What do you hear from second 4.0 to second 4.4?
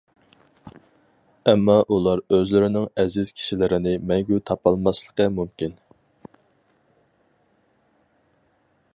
مەڭگۈ